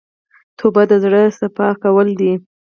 [0.57, 2.33] توبه د زړه صفا کول دي.